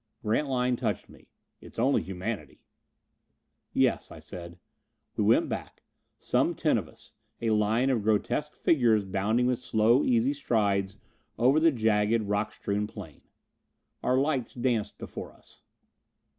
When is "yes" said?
3.71-4.09